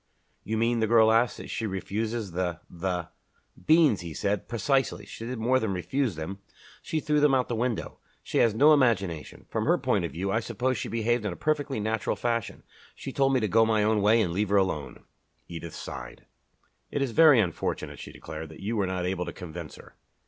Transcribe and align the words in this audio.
"You 0.43 0.57
mean," 0.57 0.79
the 0.79 0.87
girl 0.87 1.11
asked, 1.11 1.37
"that 1.37 1.51
she 1.51 1.67
refuses 1.67 2.31
the 2.31 2.59
the" 2.67 3.09
"Beans," 3.67 4.01
he 4.01 4.15
said. 4.15 4.47
"Precisely! 4.47 5.05
She 5.05 5.27
did 5.27 5.37
more 5.37 5.59
than 5.59 5.73
refuse 5.73 6.15
them 6.15 6.39
she 6.81 6.99
threw 6.99 7.19
them 7.19 7.35
out 7.35 7.41
of 7.43 7.47
the 7.49 7.55
window. 7.55 7.99
She 8.23 8.39
has 8.39 8.55
no 8.55 8.73
imagination. 8.73 9.45
From 9.47 9.65
her 9.65 9.77
point 9.77 10.03
of 10.03 10.13
view 10.13 10.31
I 10.31 10.39
suppose 10.39 10.79
she 10.79 10.87
behaved 10.89 11.23
in 11.23 11.31
a 11.31 11.35
perfectly 11.35 11.79
natural 11.79 12.15
fashion. 12.15 12.63
She 12.95 13.13
told 13.13 13.31
me 13.33 13.39
to 13.41 13.47
go 13.47 13.63
my 13.63 13.83
own 13.83 14.01
way 14.01 14.19
and 14.23 14.33
leave 14.33 14.49
her 14.49 14.57
alone." 14.57 15.03
Edith 15.47 15.75
sighed. 15.75 16.25
"It 16.89 17.03
is 17.03 17.11
very 17.11 17.39
unfortunate," 17.39 17.99
she 17.99 18.11
declared, 18.11 18.49
"that 18.49 18.59
you 18.59 18.75
were 18.75 18.87
not 18.87 19.05
able 19.05 19.25
to 19.25 19.31
convince 19.31 19.75
her." 19.75 19.93